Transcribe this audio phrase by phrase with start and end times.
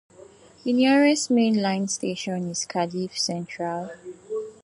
[0.63, 3.91] The nearest main line station is Cardiff Central.